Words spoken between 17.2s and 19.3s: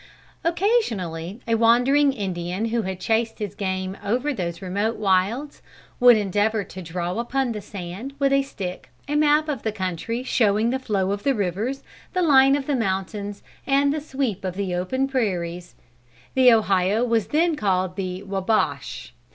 then called the Wabash.